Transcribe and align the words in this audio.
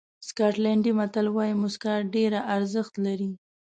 سکاټلېنډي 0.27 0.91
متل 0.99 1.25
وایي 1.31 1.53
موسکا 1.61 1.93
ډېره 2.15 2.39
ارزښت 2.55 2.93
لري. 3.05 3.29